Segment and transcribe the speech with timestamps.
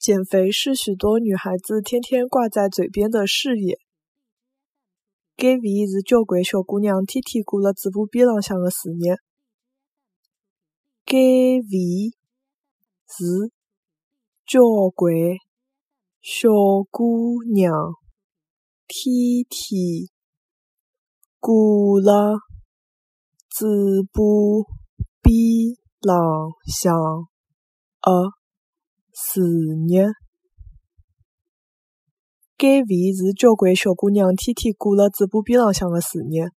[0.00, 3.78] 减肥是许多女孩子天天挂在嘴边的事业。
[5.36, 9.18] 减肥是交关小姑娘天天挂辣嘴巴边浪向的事业。
[11.04, 12.16] 减肥
[13.06, 13.52] 是
[14.46, 14.62] 交
[14.94, 15.12] 关
[16.22, 16.48] 小
[16.90, 17.70] 姑娘
[18.88, 19.12] 天
[19.50, 20.08] 天
[21.38, 21.52] 挂
[22.02, 22.38] 辣
[23.50, 23.68] 嘴
[24.14, 24.22] 巴
[25.20, 25.36] 边
[26.00, 26.96] 浪向
[28.00, 28.39] 的
[29.14, 29.40] 事
[29.88, 30.06] 业。
[32.58, 36.50] 减肥是交关小姑娘天天挂辣嘴巴边浪向的事业。